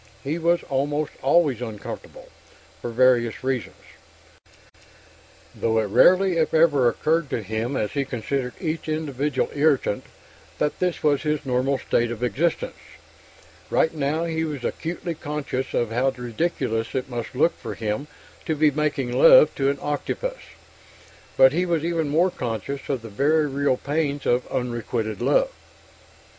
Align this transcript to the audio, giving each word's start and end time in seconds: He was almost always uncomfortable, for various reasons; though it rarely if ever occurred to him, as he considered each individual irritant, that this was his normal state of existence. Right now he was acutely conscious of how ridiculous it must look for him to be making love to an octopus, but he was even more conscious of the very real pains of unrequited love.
He 0.23 0.39
was 0.39 0.63
almost 0.63 1.11
always 1.21 1.61
uncomfortable, 1.61 2.29
for 2.81 2.89
various 2.89 3.43
reasons; 3.43 3.75
though 5.53 5.77
it 5.77 5.83
rarely 5.89 6.37
if 6.37 6.55
ever 6.55 6.89
occurred 6.89 7.29
to 7.29 7.43
him, 7.43 7.77
as 7.77 7.91
he 7.91 8.03
considered 8.03 8.55
each 8.59 8.89
individual 8.89 9.51
irritant, 9.53 10.03
that 10.57 10.79
this 10.79 11.03
was 11.03 11.21
his 11.21 11.45
normal 11.45 11.77
state 11.77 12.09
of 12.09 12.23
existence. 12.23 12.79
Right 13.69 13.93
now 13.93 14.23
he 14.25 14.43
was 14.43 14.63
acutely 14.63 15.13
conscious 15.13 15.71
of 15.75 15.91
how 15.91 16.09
ridiculous 16.09 16.95
it 16.95 17.07
must 17.07 17.35
look 17.35 17.55
for 17.59 17.75
him 17.75 18.07
to 18.47 18.55
be 18.55 18.71
making 18.71 19.11
love 19.11 19.53
to 19.53 19.69
an 19.69 19.77
octopus, 19.83 20.39
but 21.37 21.53
he 21.53 21.63
was 21.67 21.85
even 21.85 22.09
more 22.09 22.31
conscious 22.31 22.89
of 22.89 23.03
the 23.03 23.09
very 23.09 23.45
real 23.45 23.77
pains 23.77 24.25
of 24.25 24.51
unrequited 24.51 25.21
love. 25.21 25.51